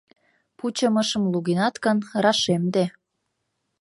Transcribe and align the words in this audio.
Пучымышым 0.57 1.23
лугенат 1.33 1.75
гын, 1.85 1.97
рашемде. 2.23 2.83